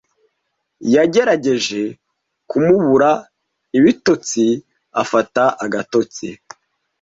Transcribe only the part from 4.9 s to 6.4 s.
afata agatotsi.